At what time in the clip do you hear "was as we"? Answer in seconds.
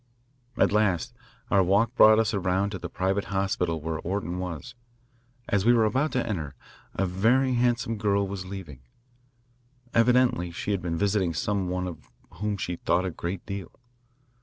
4.39-5.73